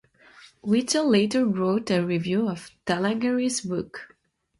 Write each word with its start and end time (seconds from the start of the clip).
Witzel 0.63 1.07
later 1.07 1.45
wrote 1.45 1.91
a 1.91 2.03
review 2.03 2.49
of 2.49 2.71
Talageri's 2.87 3.61
book. 3.61 4.15